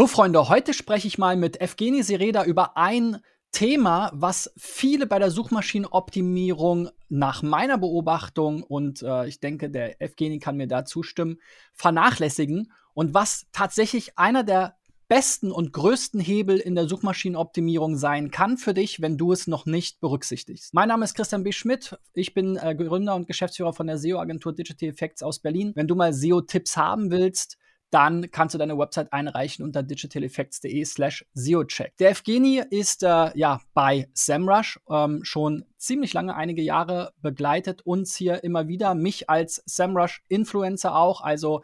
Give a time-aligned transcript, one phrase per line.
[0.00, 3.18] So, Freunde, heute spreche ich mal mit Evgeny Sereda über ein
[3.52, 10.38] Thema, was viele bei der Suchmaschinenoptimierung nach meiner Beobachtung und äh, ich denke, der Evgeny
[10.38, 11.36] kann mir da zustimmen,
[11.74, 14.74] vernachlässigen und was tatsächlich einer der
[15.06, 19.66] besten und größten Hebel in der Suchmaschinenoptimierung sein kann für dich, wenn du es noch
[19.66, 20.72] nicht berücksichtigst.
[20.72, 21.52] Mein Name ist Christian B.
[21.52, 21.98] Schmidt.
[22.14, 25.72] Ich bin äh, Gründer und Geschäftsführer von der SEO-Agentur Digital Effects aus Berlin.
[25.74, 27.58] Wenn du mal SEO-Tipps haben willst,
[27.90, 31.96] dann kannst du deine Website einreichen unter digitaleffects.de slash SEOcheck.
[31.98, 38.14] Der Evgeny ist äh, ja bei SEMrush ähm, schon ziemlich lange, einige Jahre begleitet uns
[38.14, 41.62] hier immer wieder, mich als SEMrush-Influencer auch, also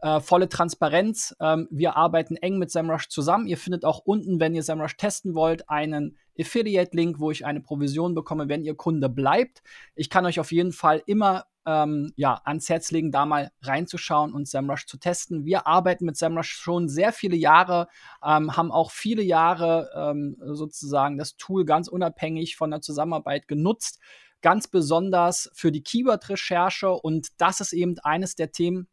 [0.00, 1.34] äh, volle Transparenz.
[1.40, 3.46] Ähm, wir arbeiten eng mit SEMrush zusammen.
[3.46, 8.14] Ihr findet auch unten, wenn ihr SEMrush testen wollt, einen Affiliate-Link, wo ich eine Provision
[8.14, 9.62] bekomme, wenn ihr Kunde bleibt.
[9.94, 14.34] Ich kann euch auf jeden Fall immer ähm, ja, ans Herz legen, da mal reinzuschauen
[14.34, 15.44] und SEMrush zu testen.
[15.44, 17.88] Wir arbeiten mit SEMrush schon sehr viele Jahre,
[18.22, 24.00] ähm, haben auch viele Jahre ähm, sozusagen das Tool ganz unabhängig von der Zusammenarbeit genutzt,
[24.42, 28.88] ganz besonders für die Keyword-Recherche und das ist eben eines der Themen,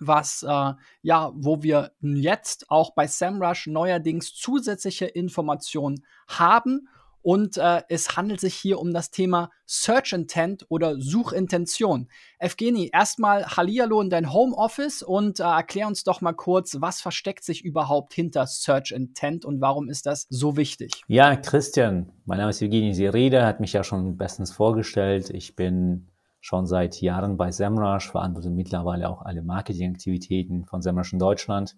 [0.00, 6.88] was äh, ja, wo wir jetzt auch bei SEMrush neuerdings zusätzliche Informationen haben
[7.22, 12.08] und äh, es handelt sich hier um das Thema Search Intent oder Suchintention.
[12.38, 17.44] Evgeny, erstmal Hallihallo in dein Homeoffice und äh, erklär uns doch mal kurz, was versteckt
[17.44, 21.02] sich überhaupt hinter Search Intent und warum ist das so wichtig?
[21.08, 25.30] Ja, Christian, mein Name ist Evgeny Sirede, hat mich ja schon bestens vorgestellt.
[25.30, 26.08] Ich bin
[26.40, 31.76] schon seit Jahren bei SEMrush, verantworte mittlerweile auch alle Marketingaktivitäten von SEMrush in Deutschland.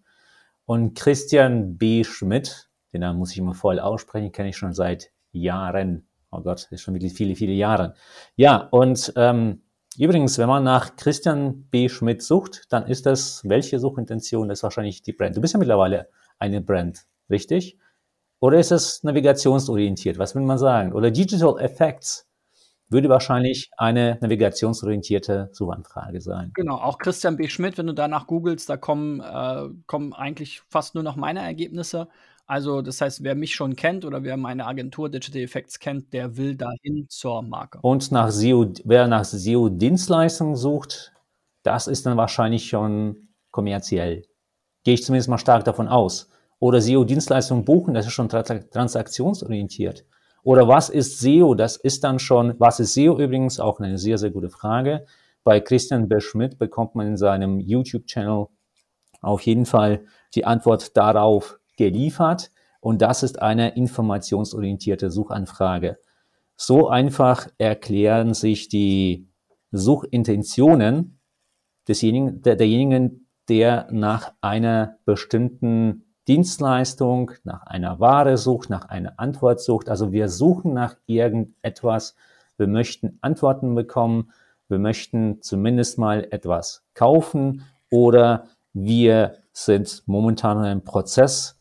[0.64, 2.04] Und Christian B.
[2.04, 6.06] Schmidt, den Namen muss ich immer voll aussprechen, kenne ich schon seit Jahren.
[6.30, 7.94] Oh Gott, ist schon wirklich viele, viele Jahre.
[8.36, 9.62] Ja, und ähm,
[9.98, 11.88] übrigens, wenn man nach Christian B.
[11.88, 15.36] Schmidt sucht, dann ist das, welche Suchintention ist wahrscheinlich die Brand.
[15.36, 17.78] Du bist ja mittlerweile eine Brand, richtig?
[18.40, 20.18] Oder ist es navigationsorientiert?
[20.18, 20.92] Was will man sagen?
[20.92, 22.28] Oder Digital Effects
[22.92, 26.50] würde wahrscheinlich eine navigationsorientierte Suchanfrage sein.
[26.54, 27.48] Genau, auch Christian B.
[27.48, 32.08] Schmidt, wenn du danach googelst, da kommen, äh, kommen eigentlich fast nur noch meine Ergebnisse.
[32.52, 36.36] Also, das heißt, wer mich schon kennt oder wer meine Agentur Digital Effects kennt, der
[36.36, 37.78] will dahin zur Marke.
[37.80, 41.14] Und nach SEO, wer nach SEO-Dienstleistungen sucht,
[41.62, 44.26] das ist dann wahrscheinlich schon kommerziell.
[44.84, 46.28] Gehe ich zumindest mal stark davon aus.
[46.58, 50.04] Oder SEO-Dienstleistungen buchen, das ist schon transaktionsorientiert.
[50.42, 51.54] Oder was ist SEO?
[51.54, 53.60] Das ist dann schon, was ist SEO übrigens?
[53.60, 55.06] Auch eine sehr, sehr gute Frage.
[55.42, 58.48] Bei Christian Beschmidt bekommt man in seinem YouTube-Channel
[59.22, 62.50] auf jeden Fall die Antwort darauf geliefert.
[62.80, 65.98] Und das ist eine informationsorientierte Suchanfrage.
[66.56, 69.28] So einfach erklären sich die
[69.70, 71.20] Suchintentionen
[71.88, 79.60] desjenigen, der, derjenigen, der nach einer bestimmten Dienstleistung, nach einer Ware sucht, nach einer Antwort
[79.60, 79.88] sucht.
[79.88, 82.14] Also wir suchen nach irgendetwas.
[82.56, 84.30] Wir möchten Antworten bekommen.
[84.68, 91.58] Wir möchten zumindest mal etwas kaufen oder wir sind momentan einem Prozess,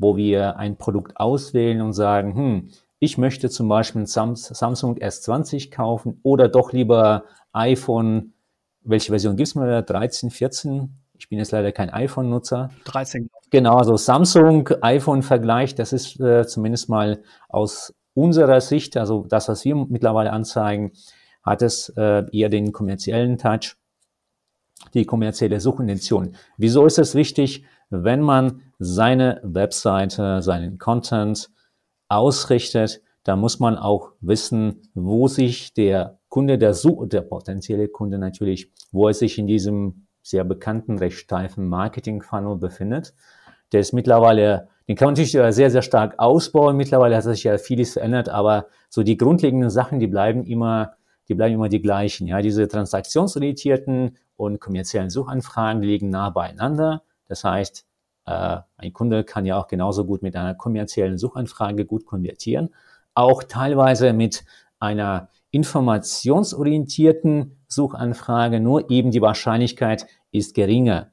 [0.00, 2.68] wo wir ein Produkt auswählen und sagen, hm,
[2.98, 8.32] ich möchte zum Beispiel ein Samsung S20 kaufen oder doch lieber iPhone.
[8.82, 9.82] Welche Version gibt es mir?
[9.82, 10.96] 13, 14?
[11.18, 12.70] Ich bin jetzt leider kein iPhone-Nutzer.
[12.84, 13.28] 13.
[13.50, 19.74] Genau, also Samsung-iPhone-Vergleich, das ist äh, zumindest mal aus unserer Sicht, also das, was wir
[19.74, 20.92] mittlerweile anzeigen,
[21.42, 23.76] hat es äh, eher den kommerziellen Touch,
[24.94, 26.36] die kommerzielle Suchintention.
[26.56, 31.50] Wieso ist es wichtig, wenn man seine Webseite, seinen Content
[32.08, 38.18] ausrichtet, da muss man auch wissen, wo sich der Kunde, der, Such der potenzielle Kunde
[38.18, 43.14] natürlich, wo er sich in diesem sehr bekannten, recht steifen Marketing-Funnel befindet.
[43.72, 46.76] Der ist mittlerweile, den kann man natürlich sehr, sehr stark ausbauen.
[46.76, 50.94] Mittlerweile hat sich ja vieles verändert, aber so die grundlegenden Sachen, die bleiben immer,
[51.28, 52.26] die bleiben immer die gleichen.
[52.26, 57.02] Ja, diese transaktionsorientierten und kommerziellen Suchanfragen liegen nah beieinander.
[57.28, 57.89] Das heißt, äh,
[58.30, 62.70] ein Kunde kann ja auch genauso gut mit einer kommerziellen Suchanfrage gut konvertieren.
[63.14, 64.44] Auch teilweise mit
[64.78, 71.10] einer informationsorientierten Suchanfrage, nur eben die Wahrscheinlichkeit ist geringer.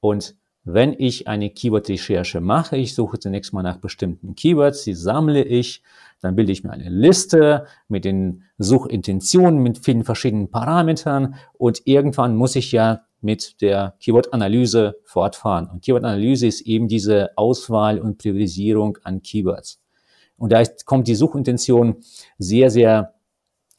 [0.00, 0.36] Und
[0.68, 5.84] wenn ich eine Keyword-Recherche mache, ich suche zunächst mal nach bestimmten Keywords, die sammle ich,
[6.20, 12.34] dann bilde ich mir eine Liste mit den Suchintentionen, mit vielen verschiedenen Parametern und irgendwann
[12.34, 15.68] muss ich ja mit der Keyword-Analyse fortfahren.
[15.68, 19.80] Und Keyword-Analyse ist eben diese Auswahl und Priorisierung an Keywords.
[20.36, 21.96] Und da kommt die Suchintention
[22.38, 23.14] sehr, sehr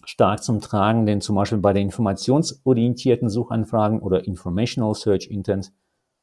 [0.04, 5.72] stark zum Tragen, denn zum Beispiel bei den informationsorientierten Suchanfragen oder Informational Search Intent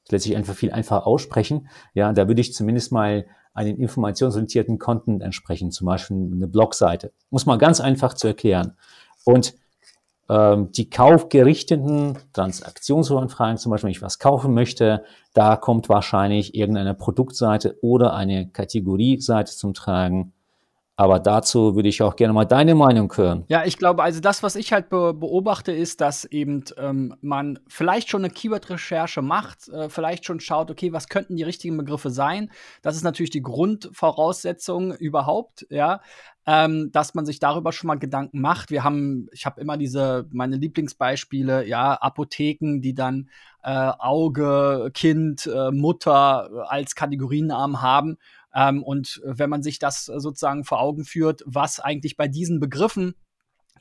[0.04, 1.68] das lässt sich einfach viel einfacher aussprechen.
[1.94, 7.12] Ja, da würde ich zumindest mal einen informationsorientierten Content entsprechen, zum Beispiel eine Blogseite.
[7.30, 8.76] Muss man ganz einfach zu erklären.
[9.24, 9.54] Und
[10.28, 15.04] die kaufgerichteten Transaktionsanfragen, zum Beispiel, wenn ich was kaufen möchte,
[15.34, 20.32] da kommt wahrscheinlich irgendeine Produktseite oder eine Kategorieseite zum Tragen.
[20.96, 23.44] Aber dazu würde ich auch gerne mal deine Meinung hören.
[23.48, 27.58] Ja, ich glaube, also das, was ich halt be beobachte, ist, dass eben ähm, man
[27.66, 32.10] vielleicht schon eine Keyword-Recherche macht, äh, vielleicht schon schaut, okay, was könnten die richtigen Begriffe
[32.10, 32.50] sein?
[32.82, 36.00] Das ist natürlich die Grundvoraussetzung überhaupt, ja,
[36.46, 38.70] ähm, dass man sich darüber schon mal Gedanken macht.
[38.70, 43.30] Wir haben, ich habe immer diese, meine Lieblingsbeispiele, ja, Apotheken, die dann
[43.64, 48.16] äh, Auge, Kind, äh, Mutter als Kategorienamen haben
[48.54, 53.14] ähm, und wenn man sich das sozusagen vor Augen führt, was eigentlich bei diesen Begriffen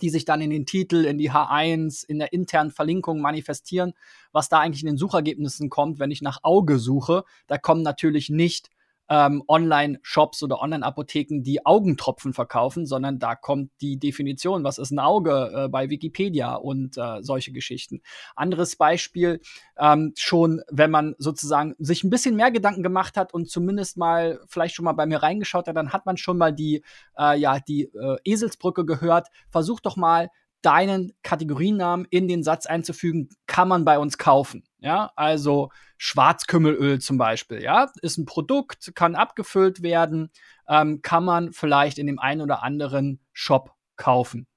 [0.01, 3.93] die sich dann in den Titel, in die H1, in der internen Verlinkung manifestieren,
[4.31, 8.29] was da eigentlich in den Suchergebnissen kommt, wenn ich nach Auge suche, da kommen natürlich
[8.29, 8.69] nicht
[9.09, 14.99] ähm, Online-Shops oder Online-Apotheken, die Augentropfen verkaufen, sondern da kommt die Definition, was ist ein
[14.99, 18.01] Auge äh, bei Wikipedia und äh, solche Geschichten.
[18.35, 19.41] Anderes Beispiel,
[19.77, 24.39] ähm, schon wenn man sozusagen sich ein bisschen mehr Gedanken gemacht hat und zumindest mal
[24.47, 26.83] vielleicht schon mal bei mir reingeschaut hat, dann hat man schon mal die,
[27.17, 29.27] äh, ja, die äh, Eselsbrücke gehört.
[29.49, 30.29] Versuch doch mal
[30.63, 34.63] deinen Kategorienamen in den Satz einzufügen, kann man bei uns kaufen.
[34.79, 40.31] Ja, also Schwarzkümmelöl zum Beispiel, ja, ist ein Produkt, kann abgefüllt werden,
[40.67, 44.47] ähm, kann man vielleicht in dem einen oder anderen Shop kaufen.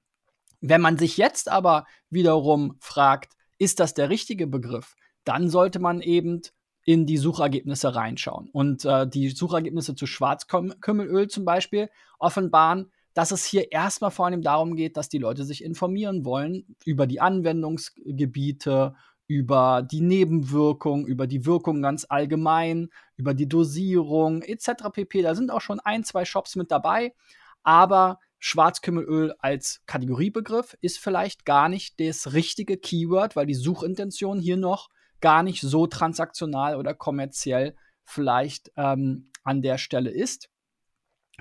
[0.59, 6.01] Wenn man sich jetzt aber wiederum fragt, ist das der richtige Begriff, dann sollte man
[6.01, 6.41] eben
[6.83, 8.49] in die Suchergebnisse reinschauen.
[8.49, 14.43] Und äh, die Suchergebnisse zu Schwarzkümmelöl zum Beispiel offenbaren, dass es hier erstmal vor allem
[14.43, 18.93] darum geht, dass die Leute sich informieren wollen über die Anwendungsgebiete,
[19.25, 24.91] über die Nebenwirkung, über die Wirkung ganz allgemein, über die Dosierung etc.
[24.93, 25.23] pp.
[25.23, 27.15] Da sind auch schon ein, zwei Shops mit dabei,
[27.63, 34.57] aber Schwarzkümmelöl als Kategoriebegriff ist vielleicht gar nicht das richtige Keyword, weil die Suchintention hier
[34.57, 34.89] noch
[35.21, 40.51] gar nicht so transaktional oder kommerziell vielleicht ähm, an der Stelle ist.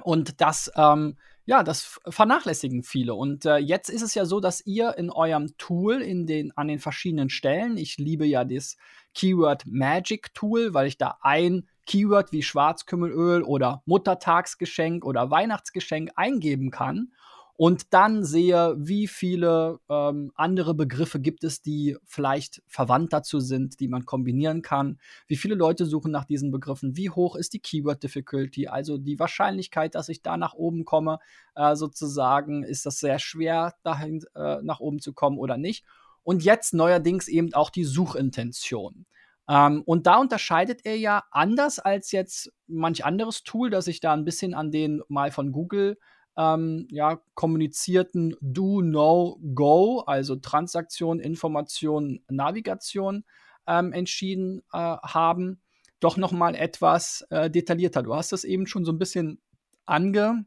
[0.02, 3.14] Und das ähm, ja, das vernachlässigen viele.
[3.14, 6.66] Und äh, jetzt ist es ja so, dass ihr in eurem Tool in den, an
[6.66, 8.76] den verschiedenen Stellen, ich liebe ja das
[9.14, 16.72] Keyword Magic Tool, weil ich da ein Keyword wie Schwarzkümmelöl oder Muttertagsgeschenk oder Weihnachtsgeschenk eingeben
[16.72, 17.12] kann
[17.56, 23.80] und dann sehe, wie viele ähm, andere Begriffe gibt es, die vielleicht verwandt dazu sind,
[23.80, 24.98] die man kombinieren kann.
[25.26, 26.96] Wie viele Leute suchen nach diesen Begriffen?
[26.96, 28.68] Wie hoch ist die Keyword Difficulty?
[28.68, 31.18] Also die Wahrscheinlichkeit, dass ich da nach oben komme,
[31.54, 35.86] äh, sozusagen, ist das sehr schwer, dahin äh, nach oben zu kommen oder nicht?
[36.22, 39.06] Und jetzt neuerdings eben auch die Suchintention.
[39.48, 44.12] Ähm, und da unterscheidet er ja anders als jetzt manch anderes Tool, das ich da
[44.12, 45.96] ein bisschen an den mal von Google
[46.36, 53.24] ähm, ja, kommunizierten Do, No, Go, also Transaktion, Information, Navigation
[53.66, 55.60] ähm, entschieden äh, haben,
[56.00, 58.02] doch noch mal etwas äh, detaillierter.
[58.02, 59.40] Du hast das eben schon so ein bisschen
[59.86, 60.44] ange,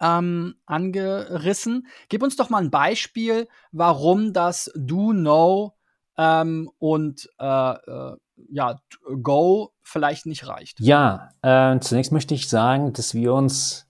[0.00, 1.88] ähm, angerissen.
[2.08, 5.74] Gib uns doch mal ein Beispiel, warum das Do, No
[6.16, 8.16] ähm, und äh, äh
[8.48, 8.80] ja,
[9.22, 10.80] Go vielleicht nicht reicht.
[10.80, 13.89] Ja, äh, zunächst möchte ich sagen, dass wir uns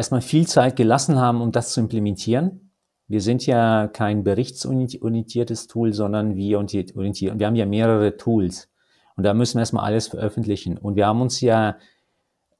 [0.00, 2.72] erstmal viel Zeit gelassen haben, um das zu implementieren.
[3.06, 7.38] Wir sind ja kein berichtsorientiertes Tool, sondern wir orientieren.
[7.38, 8.70] Wir haben ja mehrere Tools.
[9.16, 10.78] Und da müssen wir erstmal alles veröffentlichen.
[10.78, 11.76] Und wir haben uns ja,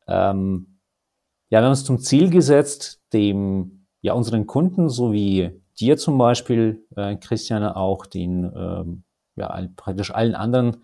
[0.06, 0.78] ähm,
[1.48, 6.18] ja, wir haben uns zum Ziel gesetzt, dem, ja, unseren Kunden, so wie dir zum
[6.18, 9.04] Beispiel, äh, Christiane, auch den, ähm,
[9.36, 10.78] ja, praktisch allen anderen,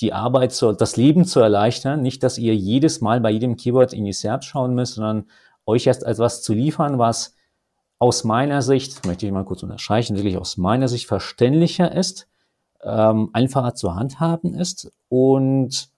[0.00, 2.02] die Arbeit, zu, das Leben zu erleichtern.
[2.02, 5.26] Nicht, dass ihr jedes Mal bei jedem Keyword in die SERPs schauen müsst, sondern
[5.70, 7.34] euch erst etwas zu liefern, was
[7.98, 12.28] aus meiner Sicht, möchte ich mal kurz unterstreichen, wirklich aus meiner Sicht verständlicher ist,
[12.82, 15.90] ähm, einfacher zu handhaben ist und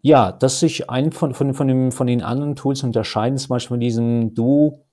[0.00, 3.74] ja, dass sich ein von, von, von, dem, von den anderen Tools unterscheiden, zum Beispiel
[3.74, 4.84] von diesem Do,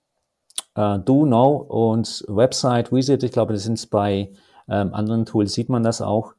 [0.76, 3.24] äh, Do Now und Website Visit.
[3.24, 4.32] Ich glaube, das sind bei
[4.68, 6.34] ähm, anderen Tools, sieht man das auch.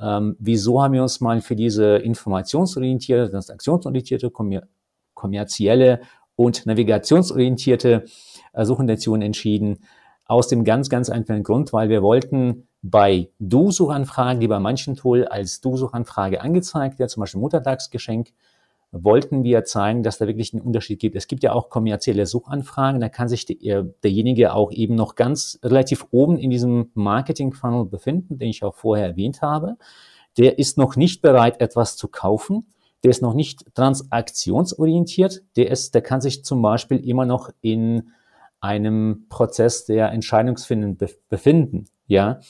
[0.00, 4.30] Ähm, wieso haben wir uns mal für diese informationsorientierte, transaktionsorientierte,
[5.14, 6.00] kommerzielle
[6.40, 8.06] und navigationsorientierte
[8.54, 9.80] äh, Suchintention entschieden.
[10.24, 15.26] Aus dem ganz, ganz einfachen Grund, weil wir wollten bei Du-Suchanfragen, die bei manchen Tool
[15.26, 18.30] als Du-Suchanfrage angezeigt wird, zum Beispiel Muttertagsgeschenk,
[18.90, 21.14] wollten wir zeigen, dass da wirklich einen Unterschied gibt.
[21.14, 25.58] Es gibt ja auch kommerzielle Suchanfragen, da kann sich der, derjenige auch eben noch ganz
[25.62, 29.76] relativ oben in diesem Marketing-Funnel befinden, den ich auch vorher erwähnt habe.
[30.38, 32.66] der ist noch nicht bereit, etwas zu kaufen,
[33.02, 38.10] der ist noch nicht transaktionsorientiert, der ist, der kann sich zum Beispiel immer noch in
[38.60, 42.40] einem Prozess der Entscheidungsfindung befinden, ja.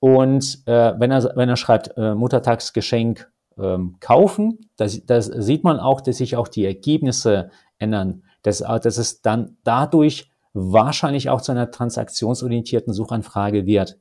[0.00, 5.78] Und äh, wenn er wenn er schreibt äh, Muttertagsgeschenk ähm, kaufen, das, das sieht man
[5.80, 11.52] auch, dass sich auch die Ergebnisse ändern, dass, dass es dann dadurch wahrscheinlich auch zu
[11.52, 13.98] einer transaktionsorientierten Suchanfrage wird.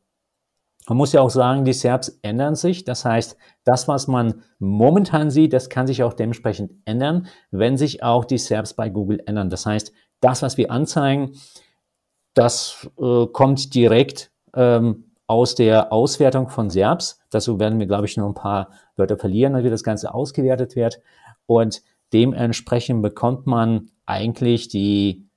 [0.88, 2.86] Man muss ja auch sagen, die SERPs ändern sich.
[2.86, 8.03] Das heißt, das, was man momentan sieht, das kann sich auch dementsprechend ändern, wenn sich
[8.03, 9.50] auch die SERPs bei Google ändern.
[9.50, 9.91] Das heißt,
[10.22, 11.34] das, was wir anzeigen,
[12.34, 17.20] das äh, kommt direkt ähm, aus der Auswertung von SERPs.
[17.32, 21.01] Dazu werden wir, glaube ich, noch ein paar Wörter verlieren, wie das Ganze ausgewertet wird.
[21.46, 21.82] Und
[22.13, 25.27] dementsprechend bekommt man eigentlich die,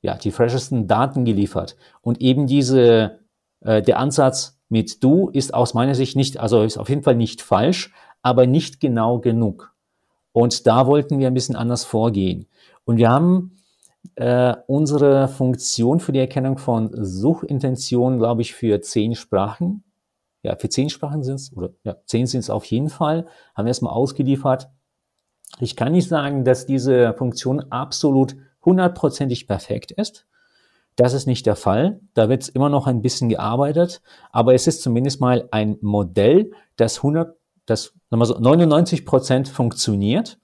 [0.00, 1.76] ja, die freshesten Daten geliefert.
[2.00, 3.20] Und eben diese,
[3.60, 7.16] äh, der Ansatz, mit du ist aus meiner Sicht nicht, also ist auf jeden Fall
[7.16, 7.92] nicht falsch,
[8.22, 9.72] aber nicht genau genug.
[10.32, 12.46] Und da wollten wir ein bisschen anders vorgehen.
[12.84, 13.52] Und wir haben
[14.16, 19.84] äh, unsere Funktion für die Erkennung von Suchintentionen, glaube ich, für zehn Sprachen.
[20.42, 23.64] Ja, für zehn Sprachen sind es, oder ja, zehn sind es auf jeden Fall, haben
[23.64, 24.68] wir erstmal ausgeliefert.
[25.58, 30.26] Ich kann nicht sagen, dass diese Funktion absolut hundertprozentig perfekt ist.
[30.96, 32.00] Das ist nicht der Fall.
[32.14, 34.00] Da wird immer noch ein bisschen gearbeitet,
[34.32, 37.36] aber es ist zumindest mal ein Modell, das 100,
[37.66, 40.38] das so 99 Prozent funktioniert.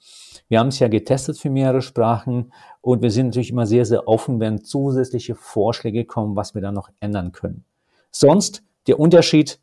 [0.49, 4.07] Wir haben es ja getestet für mehrere Sprachen und wir sind natürlich immer sehr, sehr
[4.07, 7.65] offen, wenn zusätzliche Vorschläge kommen, was wir da noch ändern können.
[8.11, 9.59] Sonst der Unterschied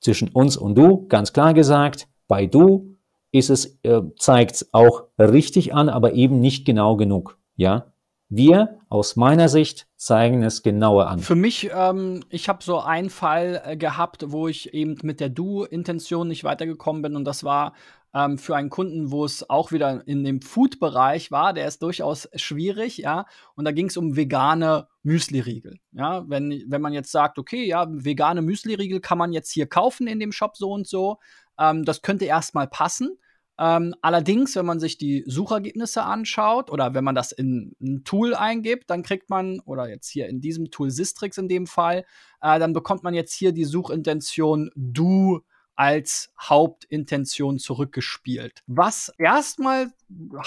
[0.00, 2.96] zwischen uns und du, ganz klar gesagt, bei du
[3.30, 7.38] ist es, äh, zeigt auch richtig an, aber eben nicht genau genug.
[7.56, 7.91] Ja,
[8.34, 11.18] wir aus meiner Sicht zeigen es genauer an.
[11.18, 15.28] Für mich, ähm, ich habe so einen Fall äh, gehabt, wo ich eben mit der
[15.28, 17.74] Du-Intention nicht weitergekommen bin und das war
[18.14, 22.28] ähm, für einen Kunden, wo es auch wieder in dem Food-Bereich war, der ist durchaus
[22.34, 23.26] schwierig, ja.
[23.54, 25.78] Und da ging es um vegane Müsli-Riegel.
[25.92, 30.06] Ja, wenn, wenn man jetzt sagt, okay, ja, vegane Müsli-Riegel kann man jetzt hier kaufen
[30.06, 31.18] in dem Shop so und so,
[31.58, 33.18] ähm, das könnte erstmal passen.
[33.58, 38.34] Ähm, allerdings, wenn man sich die Suchergebnisse anschaut oder wenn man das in ein Tool
[38.34, 42.04] eingibt, dann kriegt man, oder jetzt hier in diesem Tool Sistrix in dem Fall,
[42.40, 45.40] äh, dann bekommt man jetzt hier die Suchintention du
[45.74, 48.62] als Hauptintention zurückgespielt.
[48.66, 49.92] Was erstmal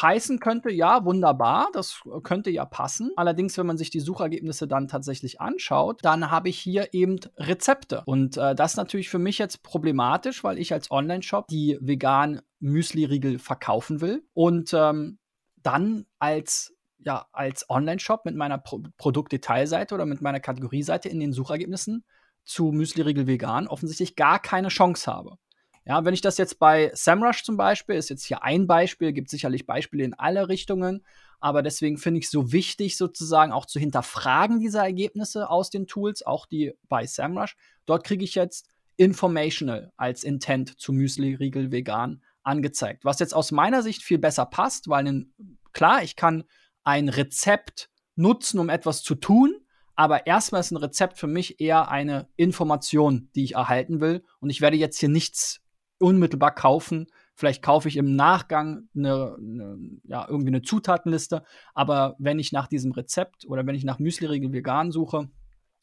[0.01, 3.11] heißen könnte, ja, wunderbar, das könnte ja passen.
[3.15, 8.03] Allerdings, wenn man sich die Suchergebnisse dann tatsächlich anschaut, dann habe ich hier eben Rezepte.
[8.05, 12.41] Und äh, das ist natürlich für mich jetzt problematisch, weil ich als Online-Shop die veganen
[12.59, 15.17] Müsli-Riegel verkaufen will und ähm,
[15.61, 21.33] dann als ja, als Online-Shop mit meiner Pro Produktdetailseite oder mit meiner Kategorieseite in den
[21.33, 22.03] Suchergebnissen
[22.45, 25.37] zu Müsli-Riegel vegan offensichtlich gar keine Chance habe.
[25.85, 29.29] Ja, wenn ich das jetzt bei SEMrush zum Beispiel, ist jetzt hier ein Beispiel, gibt
[29.29, 31.05] sicherlich Beispiele in alle Richtungen,
[31.39, 35.85] aber deswegen finde ich es so wichtig, sozusagen auch zu hinterfragen diese Ergebnisse aus den
[35.85, 37.55] Tools, auch die bei SEMrush.
[37.85, 43.05] Dort kriege ich jetzt Informational als Intent zu Müsli-Riegel vegan angezeigt.
[43.05, 45.25] Was jetzt aus meiner Sicht viel besser passt, weil
[45.73, 46.45] klar, ich kann
[46.83, 49.55] ein Rezept nutzen, um etwas zu tun,
[49.95, 54.23] aber erstmal ist ein Rezept für mich eher eine Information, die ich erhalten will.
[54.39, 55.61] Und ich werde jetzt hier nichts
[55.99, 57.07] unmittelbar kaufen.
[57.33, 61.43] Vielleicht kaufe ich im Nachgang eine, eine, ja, irgendwie eine Zutatenliste.
[61.73, 65.29] Aber wenn ich nach diesem Rezept oder wenn ich nach Müsli-Riegel vegan suche,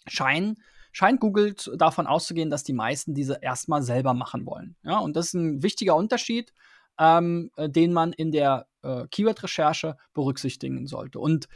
[0.07, 4.77] scheinen, scheint Google davon auszugehen, dass die meisten diese erstmal selber machen wollen.
[4.83, 6.53] Ja, und das ist ein wichtiger Unterschied,
[6.99, 11.19] ähm, den man in der äh, Keyword-Recherche berücksichtigen sollte.
[11.19, 11.49] Und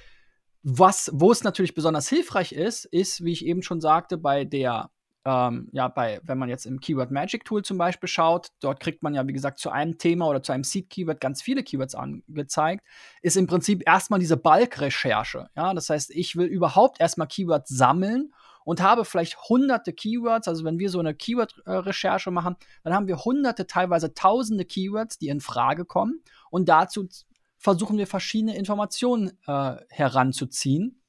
[0.68, 4.90] was, wo es natürlich besonders hilfreich ist, ist, wie ich eben schon sagte, bei der,
[5.24, 9.00] ähm, ja, bei, wenn man jetzt im Keyword Magic Tool zum Beispiel schaut, dort kriegt
[9.00, 12.84] man ja, wie gesagt, zu einem Thema oder zu einem Seed-Keyword ganz viele Keywords angezeigt,
[13.22, 15.50] ist im Prinzip erstmal diese Bulk-Recherche.
[15.54, 20.48] Ja, das heißt, ich will überhaupt erstmal Keywords sammeln und habe vielleicht hunderte Keywords.
[20.48, 25.28] Also wenn wir so eine Keyword-Recherche machen, dann haben wir hunderte, teilweise tausende Keywords, die
[25.28, 26.24] in Frage kommen.
[26.50, 27.06] Und dazu
[27.58, 31.02] versuchen wir verschiedene Informationen äh, heranzuziehen.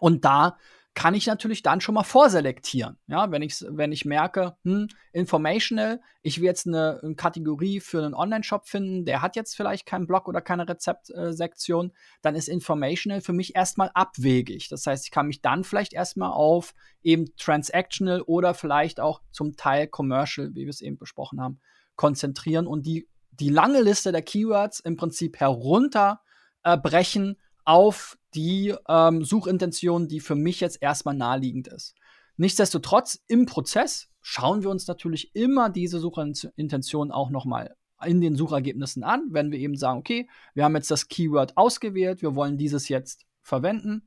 [0.00, 0.56] Und da
[0.96, 2.96] kann ich natürlich dann schon mal vorselektieren.
[3.06, 8.02] Ja, wenn ich, wenn ich merke, hm, informational, ich will jetzt eine, eine Kategorie für
[8.02, 13.20] einen Online-Shop finden, der hat jetzt vielleicht keinen Blog oder keine Rezeptsektion, dann ist informational
[13.20, 14.70] für mich erstmal abwegig.
[14.70, 19.54] Das heißt, ich kann mich dann vielleicht erstmal auf eben transactional oder vielleicht auch zum
[19.54, 21.60] Teil commercial, wie wir es eben besprochen haben,
[21.96, 23.06] konzentrieren und die
[23.40, 30.34] die lange Liste der Keywords im Prinzip herunterbrechen äh, auf die ähm, Suchintention, die für
[30.34, 31.94] mich jetzt erstmal naheliegend ist.
[32.36, 37.74] Nichtsdestotrotz im Prozess schauen wir uns natürlich immer diese Suchintention auch nochmal
[38.04, 42.20] in den Suchergebnissen an, wenn wir eben sagen, okay, wir haben jetzt das Keyword ausgewählt,
[42.20, 44.06] wir wollen dieses jetzt verwenden.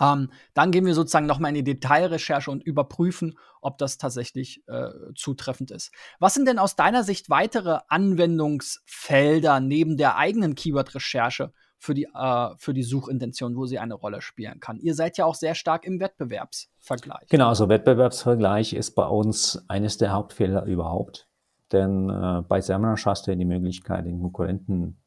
[0.00, 4.90] Ähm, dann gehen wir sozusagen nochmal in die Detailrecherche und überprüfen, ob das tatsächlich äh,
[5.14, 5.92] zutreffend ist.
[6.18, 12.48] Was sind denn aus deiner Sicht weitere Anwendungsfelder neben der eigenen Keyword-Recherche für die, äh,
[12.58, 14.78] für die Suchintention, wo sie eine Rolle spielen kann?
[14.80, 17.28] Ihr seid ja auch sehr stark im Wettbewerbsvergleich.
[17.28, 21.28] Genau, also Wettbewerbsvergleich ist bei uns eines der Hauptfelder überhaupt.
[21.72, 25.03] Denn äh, bei Semrush hast du ja die Möglichkeit, den Konkurrenten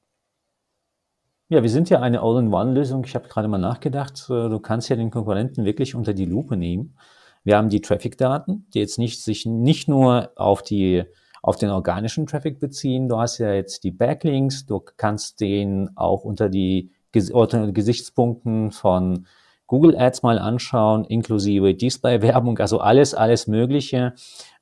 [1.50, 3.04] ja, wir sind ja eine All-in-One-Lösung.
[3.06, 6.58] Ich habe gerade mal nachgedacht, äh, du kannst ja den Konkurrenten wirklich unter die Lupe
[6.58, 6.98] nehmen.
[7.44, 11.06] Wir haben die Traffic-Daten, die jetzt nicht, sich nicht nur auf die,
[11.42, 13.08] auf den organischen Traffic beziehen.
[13.08, 14.66] Du hast ja jetzt die Backlinks.
[14.66, 16.92] Du kannst den auch unter die
[17.32, 19.26] unter Gesichtspunkten von
[19.66, 24.14] Google Ads mal anschauen, inklusive Display-Werbung, also alles, alles Mögliche.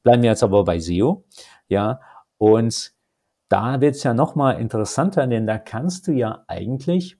[0.03, 1.25] Bleiben wir jetzt aber bei SEO.
[1.67, 1.99] Ja,
[2.37, 2.94] und
[3.49, 7.17] da wird es ja nochmal interessanter, denn da kannst du ja eigentlich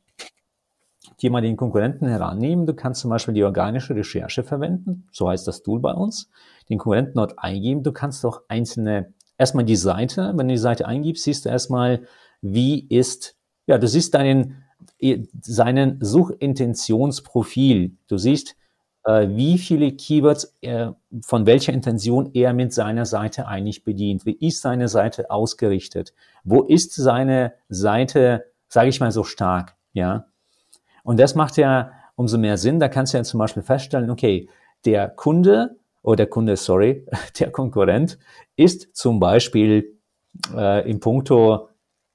[1.22, 2.66] dir mal den Konkurrenten herannehmen.
[2.66, 6.30] Du kannst zum Beispiel die organische Recherche verwenden, so heißt das Tool bei uns,
[6.70, 7.84] den Konkurrenten dort eingeben.
[7.84, 12.08] Du kannst auch einzelne, erstmal die Seite, wenn du die Seite eingibst, siehst du erstmal,
[12.42, 14.64] wie ist, ja, du siehst deinen,
[15.42, 17.98] seinen Suchintentionsprofil.
[18.08, 18.56] Du siehst,
[19.06, 24.26] wie viele Keywords er, von welcher Intention er mit seiner Seite eigentlich bedient.
[24.26, 26.14] Wie ist seine Seite ausgerichtet?
[26.44, 29.76] Wo ist seine Seite, sage ich mal, so stark?
[29.94, 30.26] Ja.
[31.04, 32.80] Und das macht ja umso mehr Sinn.
[32.80, 34.50] Da kannst du ja zum Beispiel feststellen, okay,
[34.86, 37.06] der Kunde oder der Kunde, sorry,
[37.40, 38.18] der Konkurrent
[38.56, 40.00] ist zum Beispiel
[40.56, 41.70] äh, in puncto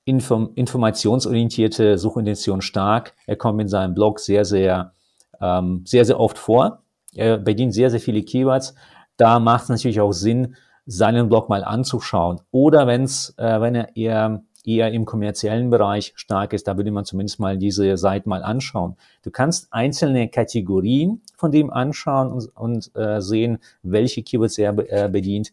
[0.07, 3.15] Inform informationsorientierte Suchintention stark.
[3.27, 4.93] Er kommt in seinem Blog sehr, sehr
[5.41, 6.80] ähm, sehr, sehr oft vor.
[7.15, 8.75] Er bedient sehr, sehr viele Keywords.
[9.17, 10.55] Da macht es natürlich auch Sinn,
[10.87, 12.41] seinen Blog mal anzuschauen.
[12.51, 17.05] Oder wenn's, äh, wenn er eher, eher im kommerziellen Bereich stark ist, da würde man
[17.05, 18.97] zumindest mal diese Seite mal anschauen.
[19.23, 25.09] Du kannst einzelne Kategorien von dem anschauen und, und äh, sehen, welche Keywords er äh,
[25.09, 25.53] bedient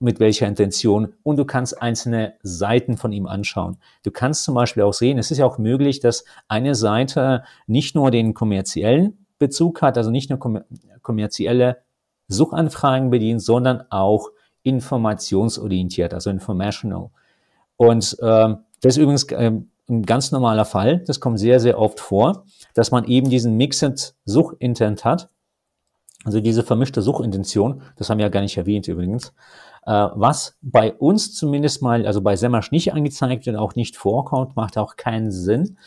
[0.00, 3.76] mit welcher Intention und du kannst einzelne Seiten von ihm anschauen.
[4.02, 7.94] Du kannst zum Beispiel auch sehen, es ist ja auch möglich, dass eine Seite nicht
[7.94, 10.38] nur den kommerziellen Bezug hat, also nicht nur
[11.02, 11.78] kommerzielle
[12.28, 14.30] Suchanfragen bedient, sondern auch
[14.62, 17.10] informationsorientiert, also informational.
[17.76, 19.50] Und äh, das ist übrigens äh,
[19.88, 20.98] ein ganz normaler Fall.
[21.06, 25.30] Das kommt sehr, sehr oft vor, dass man eben diesen Mixed Suchintent hat.
[26.24, 29.32] Also diese vermischte Suchintention, das haben wir ja gar nicht erwähnt übrigens.
[29.86, 34.54] Äh, was bei uns zumindest mal, also bei Semash nicht angezeigt und auch nicht vorkommt,
[34.54, 35.78] macht auch keinen Sinn.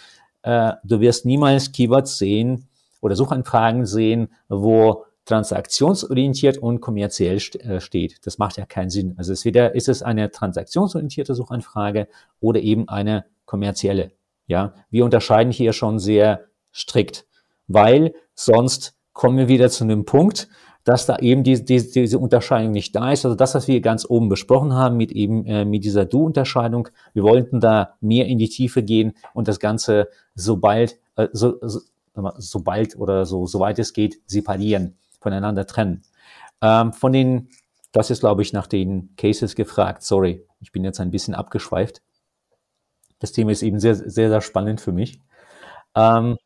[0.42, 2.68] Äh, du wirst niemals Keywords sehen
[3.04, 8.26] oder Suchanfragen sehen, wo transaktionsorientiert und kommerziell äh, steht.
[8.26, 9.14] Das macht ja keinen Sinn.
[9.18, 12.08] Also es wieder, ist es eine transaktionsorientierte Suchanfrage
[12.40, 14.12] oder eben eine kommerzielle.
[14.48, 17.26] Ja, wir unterscheiden hier schon sehr strikt,
[17.68, 20.50] weil sonst kommen wir wieder zu einem Punkt,
[20.84, 23.26] dass da eben die, die, diese Unterscheidung nicht da ist.
[23.26, 26.90] Also das, was wir ganz oben besprochen haben mit eben äh, mit dieser Du-Unterscheidung.
[27.14, 31.80] Wir wollten da mehr in die Tiefe gehen und das Ganze sobald, äh, so, so,
[32.38, 36.04] sobald oder so, soweit es geht, separieren, voneinander trennen.
[36.62, 37.50] Ähm, von den,
[37.92, 40.04] das ist glaube ich nach den Cases gefragt.
[40.04, 42.02] Sorry, ich bin jetzt ein bisschen abgeschweift.
[43.20, 45.20] Das Thema ist eben sehr, sehr, sehr spannend für mich.
[45.96, 46.38] Ähm,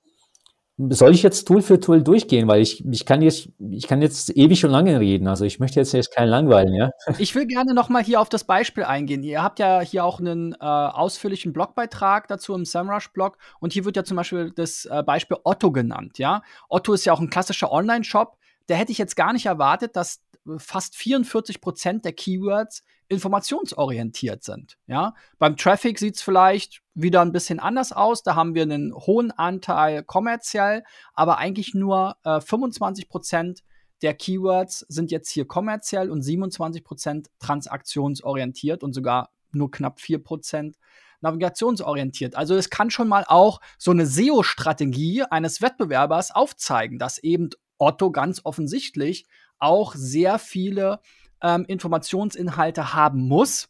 [0.78, 4.36] soll ich jetzt Tool für Tool durchgehen, weil ich, ich kann jetzt, ich kann jetzt
[4.38, 5.28] ewig und lange reden.
[5.28, 6.92] Also ich möchte jetzt jetzt keinen langweilen, ja.
[7.18, 9.24] Ich will gerne noch mal hier auf das Beispiel eingehen.
[9.24, 13.96] Ihr habt ja hier auch einen äh, ausführlichen Blogbeitrag dazu im SEMrush-Blog und hier wird
[13.96, 16.44] ja zum Beispiel das äh, Beispiel Otto genannt, ja.
[16.70, 18.38] Otto ist ja auch ein klassischer Online-Shop.
[18.70, 20.22] Der hätte ich jetzt gar nicht erwartet, dass
[20.58, 24.78] fast 44 Prozent der Keywords informationsorientiert sind.
[24.88, 25.16] Ja?
[25.40, 28.24] Beim Traffic sieht es vielleicht wieder ein bisschen anders aus.
[28.24, 30.84] Da haben wir einen hohen Anteil kommerziell,
[31.14, 33.64] aber eigentlich nur äh, 25 Prozent
[34.02, 40.24] der Keywords sind jetzt hier kommerziell und 27 Prozent transaktionsorientiert und sogar nur knapp 4
[40.24, 40.78] Prozent
[41.22, 42.36] navigationsorientiert.
[42.36, 48.12] Also es kann schon mal auch so eine SEO-Strategie eines Wettbewerbers aufzeigen, dass eben Otto
[48.12, 49.26] ganz offensichtlich
[49.60, 51.00] auch sehr viele
[51.42, 53.70] ähm, Informationsinhalte haben muss.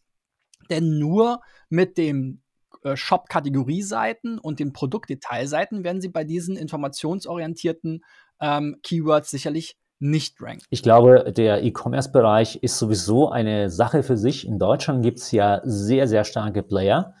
[0.70, 2.42] Denn nur mit dem
[2.82, 8.04] äh, Shop-Kategorieseiten und den Produktdetailseiten werden sie bei diesen informationsorientierten
[8.40, 10.64] ähm, Keywords sicherlich nicht ranken.
[10.70, 14.46] Ich glaube, der E-Commerce-Bereich ist sowieso eine Sache für sich.
[14.46, 17.14] In Deutschland gibt es ja sehr, sehr starke Player.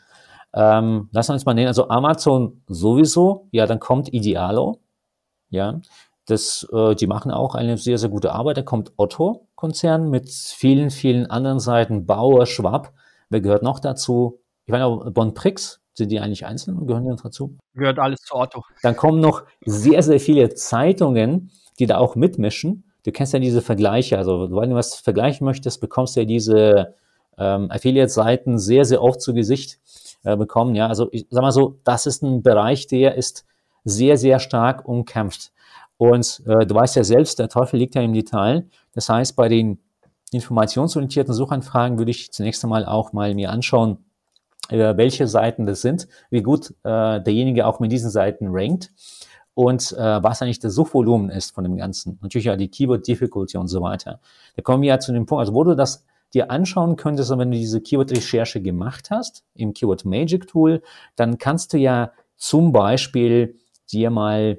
[0.54, 4.80] Ähm, lass uns mal nennen, also Amazon sowieso, ja, dann kommt Idealo,
[5.50, 5.80] ja,
[6.28, 8.58] Das, äh, die machen auch eine sehr, sehr gute Arbeit.
[8.58, 12.04] Da kommt Otto-Konzern mit vielen, vielen anderen Seiten.
[12.04, 12.92] Bauer, Schwab.
[13.30, 14.38] Wer gehört noch dazu?
[14.66, 15.80] Ich meine auch Bonprix.
[15.94, 17.56] Sind die eigentlich einzeln und gehören die noch dazu?
[17.74, 18.62] Gehört alles zu Otto.
[18.82, 22.84] Dann kommen noch sehr, sehr viele Zeitungen, die da auch mitmischen.
[23.04, 24.18] Du kennst ja diese Vergleiche.
[24.18, 26.94] Also, wenn du was vergleichen möchtest, bekommst du ja diese
[27.38, 29.80] ähm, Affiliate-Seiten sehr, sehr oft zu Gesicht
[30.24, 30.74] äh, bekommen.
[30.74, 33.46] Ja, also ich sag mal so, das ist ein Bereich, der ist
[33.84, 35.52] sehr, sehr stark umkämpft.
[35.98, 38.66] Und äh, du weißt ja selbst, der Teufel liegt ja im Detail.
[38.94, 39.78] Das heißt, bei den
[40.32, 43.98] informationsorientierten Suchanfragen würde ich zunächst einmal auch mal mir anschauen,
[44.70, 48.92] äh, welche Seiten das sind, wie gut äh, derjenige auch mit diesen Seiten rankt
[49.54, 52.18] und äh, was eigentlich das Suchvolumen ist von dem Ganzen.
[52.22, 54.20] Natürlich ja die Keyword Difficulty und so weiter.
[54.54, 57.50] Da kommen wir ja zu dem Punkt, also wo du das dir anschauen könntest, wenn
[57.50, 60.82] du diese Keyword-Recherche gemacht hast im Keyword Magic Tool,
[61.16, 63.56] dann kannst du ja zum Beispiel
[63.90, 64.58] dir mal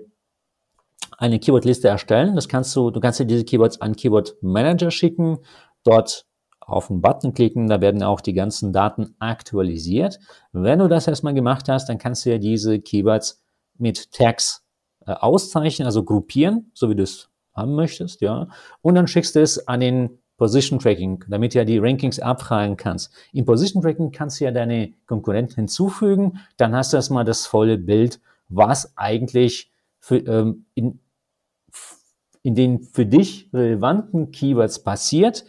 [1.20, 2.36] eine Keywordliste erstellen.
[2.36, 5.40] Das kannst du, du kannst dir diese Keywords an Keyword Manager schicken,
[5.84, 6.26] dort
[6.60, 10.20] auf den Button klicken, da werden auch die ganzen Daten aktualisiert.
[10.52, 13.42] Wenn du das erstmal gemacht hast, dann kannst du ja diese Keywords
[13.78, 14.64] mit Tags
[15.06, 18.48] äh, auszeichnen, also gruppieren, so wie du es haben möchtest, ja.
[18.82, 22.78] Und dann schickst du es an den Position Tracking, damit du ja die Rankings abfragen
[22.78, 23.12] kannst.
[23.34, 27.78] Im Position Tracking kannst du ja deine Konkurrenten hinzufügen, dann hast du erstmal das volle
[27.78, 31.00] Bild, was eigentlich für, ähm, in,
[32.50, 35.46] in den für dich relevanten Keywords passiert.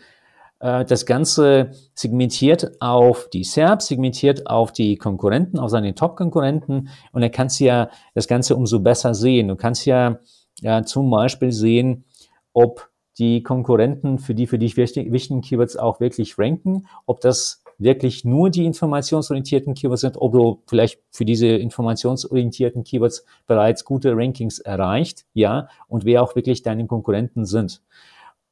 [0.58, 7.22] Äh, das Ganze segmentiert auf die SERP, segmentiert auf die Konkurrenten, auf seine Top-Konkurrenten und
[7.22, 9.48] dann kannst du ja das Ganze umso besser sehen.
[9.48, 10.18] Du kannst ja,
[10.60, 12.04] ja zum Beispiel sehen,
[12.52, 18.24] ob die Konkurrenten für die für dich wichtigen Keywords auch wirklich ranken, ob das wirklich
[18.24, 24.58] nur die informationsorientierten Keywords sind, ob du vielleicht für diese informationsorientierten Keywords bereits gute Rankings
[24.58, 27.82] erreicht, ja, und wer auch wirklich deine Konkurrenten sind.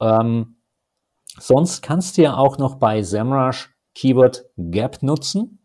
[0.00, 0.56] Ähm,
[1.38, 5.58] sonst kannst du ja auch noch bei SEMrush Keyword Gap nutzen.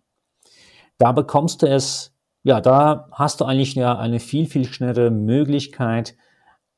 [0.97, 6.15] Da bekommst du es, ja, da hast du eigentlich ja eine viel, viel schnellere Möglichkeit,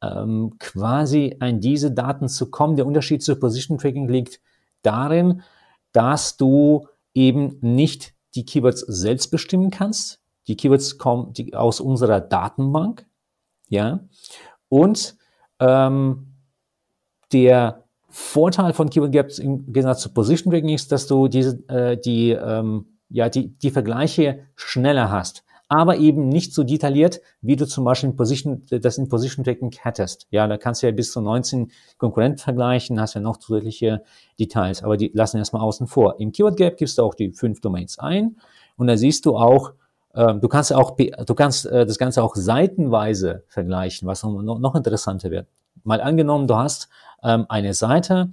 [0.04, 2.76] ähm, quasi an diese Daten zu kommen.
[2.76, 4.40] Der Unterschied zu Position Tracking liegt
[4.84, 5.42] darin,
[5.96, 10.22] dass du eben nicht die Keywords selbst bestimmen kannst.
[10.48, 13.08] Die Keywords kommen aus unserer Datenbank,
[13.70, 14.02] ja.
[14.68, 15.16] Und
[15.60, 16.36] ähm,
[17.32, 21.98] der Vorteil von Keyword Gaps im Gegensatz zu Position Tracking ist, dass du diese, äh,
[21.98, 27.66] die, ähm, ja, die, die Vergleiche schneller hast aber eben nicht so detailliert, wie du
[27.66, 30.28] zum Beispiel in Position, das in Position Tracking hättest.
[30.30, 34.04] Ja, da kannst du ja bis zu 19 Konkurrenten vergleichen, hast ja noch zusätzliche
[34.40, 36.20] Details, aber die lassen erstmal außen vor.
[36.20, 38.38] Im Keyword Gap gibst du auch die fünf Domains ein
[38.78, 39.74] und da siehst du auch,
[40.14, 44.76] äh, du kannst auch, du kannst äh, das Ganze auch seitenweise vergleichen, was noch, noch
[44.76, 45.48] interessanter wird.
[45.84, 46.90] Mal angenommen, du hast
[47.24, 48.32] ähm, eine Seite,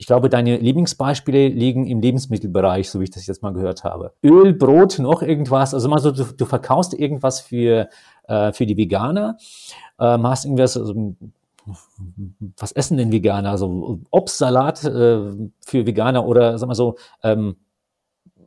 [0.00, 4.12] ich glaube, deine Lieblingsbeispiele liegen im Lebensmittelbereich, so wie ich das jetzt mal gehört habe.
[4.22, 5.74] Öl, Brot, noch irgendwas.
[5.74, 7.88] Also mal so, du, du verkaufst irgendwas für,
[8.28, 9.36] äh, für die Veganer,
[9.98, 11.16] ähm, hast irgendwas, also,
[12.56, 13.50] was essen denn Veganer?
[13.50, 15.32] Also Obstsalat äh,
[15.66, 17.56] für Veganer oder sag mal so, ähm,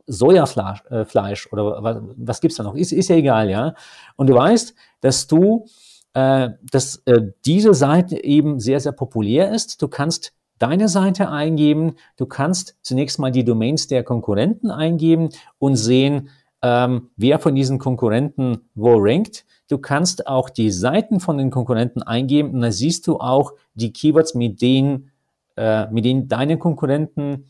[0.06, 2.74] Sojafleisch äh, oder was, was gibt's da noch?
[2.74, 3.74] Ist, ist ja egal, ja.
[4.16, 5.66] Und du weißt, dass du,
[6.14, 9.82] äh, dass äh, diese Seite eben sehr, sehr populär ist.
[9.82, 10.32] Du kannst
[10.62, 11.96] deine Seite eingeben.
[12.16, 16.28] Du kannst zunächst mal die Domains der Konkurrenten eingeben und sehen,
[16.62, 19.44] ähm, wer von diesen Konkurrenten wo rankt.
[19.68, 23.92] Du kannst auch die Seiten von den Konkurrenten eingeben und da siehst du auch die
[23.92, 25.10] Keywords, mit denen,
[25.56, 27.46] äh, mit denen deine Konkurrenten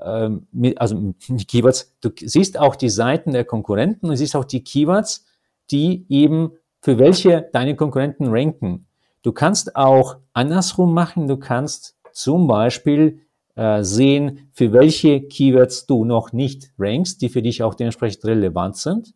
[0.00, 4.44] äh, mit, also die Keywords, du siehst auch die Seiten der Konkurrenten und siehst auch
[4.44, 5.24] die Keywords,
[5.70, 8.86] die eben für welche deine Konkurrenten ranken.
[9.22, 13.20] Du kannst auch andersrum machen, du kannst zum Beispiel
[13.54, 18.76] äh, sehen, für welche Keywords du noch nicht rankst, die für dich auch dementsprechend relevant
[18.76, 19.14] sind.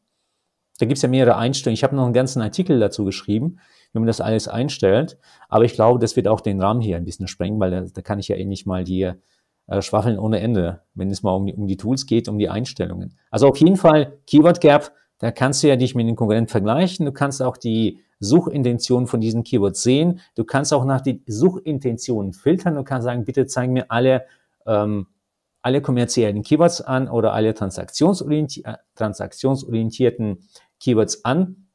[0.79, 1.75] Da gibt es ja mehrere Einstellungen.
[1.75, 3.59] Ich habe noch einen ganzen Artikel dazu geschrieben,
[3.93, 5.19] wie man das alles einstellt.
[5.49, 8.03] Aber ich glaube, das wird auch den Rahmen hier ein bisschen sprengen, weil da, da
[8.03, 9.19] kann ich ja eh nicht mal hier
[9.67, 12.49] äh, schwaffeln ohne Ende, wenn es mal um die, um die Tools geht, um die
[12.49, 13.19] Einstellungen.
[13.33, 17.05] Also auf jeden Fall Keyword Gap, da kannst du ja dich mit den Konkurrenten vergleichen.
[17.05, 20.21] Du kannst auch die Suchintentionen von diesen Keywords sehen.
[20.37, 22.77] Du kannst auch nach den Suchintentionen filtern.
[22.77, 24.25] Du kannst sagen, bitte zeig mir alle,
[24.65, 25.09] ähm,
[25.61, 30.39] alle kommerziellen Keywords an oder alle transaktionsorienti äh, transaktionsorientierten
[30.81, 31.67] Keywords an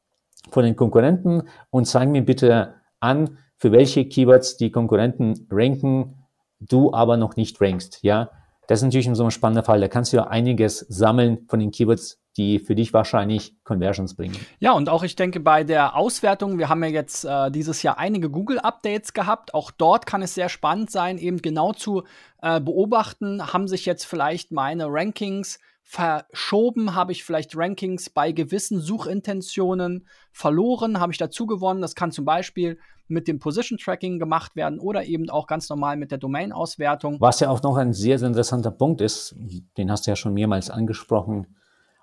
[0.50, 6.14] von den Konkurrenten und zeig mir bitte an, für welche Keywords die Konkurrenten ranken,
[6.60, 8.30] du aber noch nicht rankst, ja.
[8.68, 9.80] Das ist natürlich so ein spannender Fall.
[9.80, 14.36] Da kannst du ja einiges sammeln von den Keywords, die für dich wahrscheinlich Conversions bringen.
[14.60, 17.98] Ja, und auch ich denke bei der Auswertung, wir haben ja jetzt äh, dieses Jahr
[17.98, 19.52] einige Google-Updates gehabt.
[19.52, 22.04] Auch dort kann es sehr spannend sein, eben genau zu
[22.40, 28.78] äh, beobachten, haben sich jetzt vielleicht meine Rankings verschoben, habe ich vielleicht Rankings bei gewissen
[28.78, 31.80] Suchintentionen verloren, habe ich dazu gewonnen.
[31.80, 35.96] Das kann zum Beispiel mit dem Position Tracking gemacht werden oder eben auch ganz normal
[35.96, 37.16] mit der Domain-Auswertung.
[37.20, 39.34] Was ja auch noch ein sehr, sehr interessanter Punkt ist,
[39.78, 41.46] den hast du ja schon mehrmals angesprochen.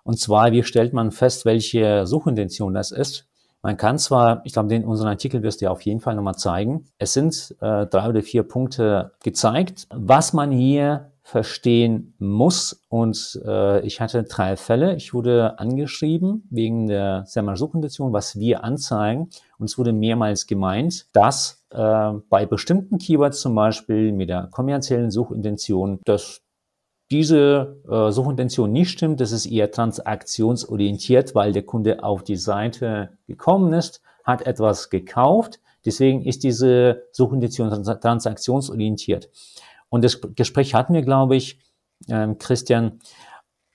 [0.06, 3.28] Und zwar, wie stellt man fest, welche Suchintention das ist?
[3.63, 6.36] Man kann zwar, ich glaube, den unseren Artikel wirst du ja auf jeden Fall nochmal
[6.36, 6.86] zeigen.
[7.00, 9.88] Es sind äh, drei oder vier Punkte gezeigt.
[9.89, 12.86] Was man hier verstehen muss.
[12.88, 14.96] Und äh, ich hatte drei Fälle.
[14.96, 19.30] Ich wurde angeschrieben wegen der Suchintention, was wir anzeigen.
[19.58, 25.10] Und es wurde mehrmals gemeint, dass äh, bei bestimmten Keywords, zum Beispiel mit der kommerziellen
[25.10, 26.41] Suchintention, dass
[27.12, 29.22] diese äh, Suchintention nicht stimmt.
[29.22, 35.60] Das ist eher transaktionsorientiert, weil der Kunde auf die Seite gekommen ist, hat etwas gekauft.
[35.86, 39.30] Deswegen ist diese Suchintention transaktionsorientiert.
[39.89, 41.60] Und das Gespräch hatten wir, glaube ich,
[42.10, 43.00] ähm, Christian.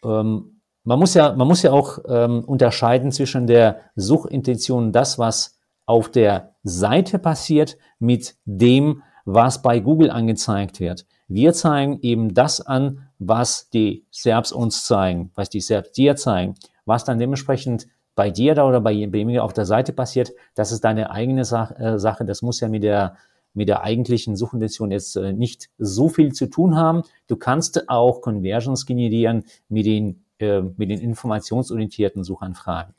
[0.04, 5.58] Ähm, man muss ja, man muss ja auch ähm, unterscheiden zwischen der Suchintention, das, was
[5.86, 11.06] auf der Seite passiert, mit dem, was bei Google angezeigt wird.
[11.30, 16.56] Wir zeigen eben das an, was die SERPs uns zeigen, was die SERPs dir zeigen,
[16.86, 20.82] was dann dementsprechend bei dir da oder bei, mir auf der Seite passiert, das ist
[20.82, 22.24] deine eigene äh, Sache.
[22.24, 23.16] Das muss ja mit der
[23.52, 27.02] mit der eigentlichen Suchintention jetzt äh, nicht so viel zu tun haben.
[27.28, 32.94] Du kannst auch Conversions generieren mit den, äh, mit den informationsorientierten Suchanfragen.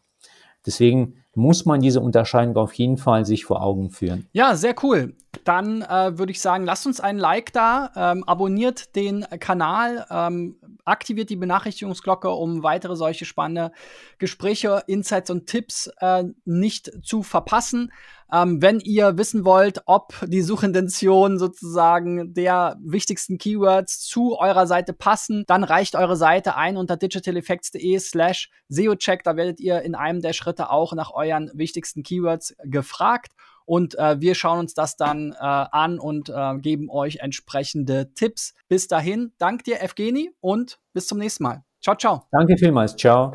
[0.65, 4.27] Deswegen muss man diese Unterscheidung auf jeden Fall sich vor Augen führen.
[4.33, 5.15] Ja, sehr cool.
[5.45, 10.57] Dann äh, würde ich sagen, lasst uns ein Like da, ähm, abonniert den Kanal, ähm,
[10.85, 13.71] aktiviert die Benachrichtigungsglocke, um weitere solche spannende
[14.17, 17.91] Gespräche, Insights und Tipps äh, nicht zu verpassen.
[18.33, 24.93] Ähm, wenn ihr wissen wollt, ob die Suchintention sozusagen der wichtigsten Keywords zu eurer Seite
[24.93, 29.23] passen, dann reicht eure Seite ein unter digitaleffects.de slash SEOcheck.
[29.23, 33.33] Da werdet ihr in einem der Schritte auch nach euren wichtigsten Keywords gefragt.
[33.71, 38.53] Und äh, wir schauen uns das dann äh, an und äh, geben euch entsprechende Tipps.
[38.67, 41.63] Bis dahin, dank dir, Evgeni, und bis zum nächsten Mal.
[41.81, 42.27] Ciao, ciao.
[42.33, 42.97] Danke vielmals.
[42.97, 43.33] Ciao.